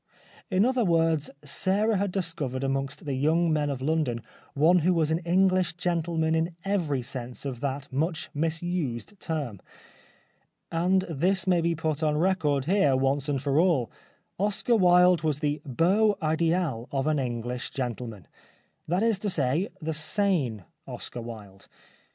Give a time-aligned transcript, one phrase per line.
[0.49, 4.23] In other words Sarah had discovered amongst the young men of London
[4.55, 9.61] one who was an English gentleman in every sense of that much misused term.
[10.71, 13.91] And this may be put on record here once and for all.
[14.39, 18.25] Oscar Wilde was the heau idMl of an English gentleman.
[18.87, 21.67] That is to say the sane Oscar Wilde.